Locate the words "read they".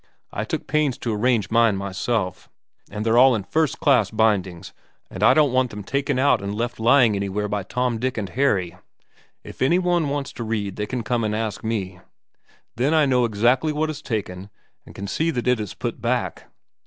10.43-10.87